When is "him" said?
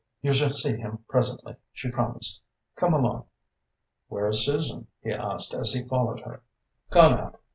0.77-1.05